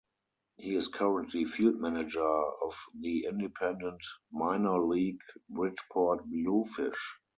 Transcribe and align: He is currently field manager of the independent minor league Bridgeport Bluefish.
He 0.57 0.73
is 0.73 0.87
currently 0.87 1.45
field 1.45 1.75
manager 1.79 2.25
of 2.25 2.75
the 2.99 3.27
independent 3.29 4.01
minor 4.31 4.79
league 4.83 5.21
Bridgeport 5.47 6.25
Bluefish. 6.25 7.19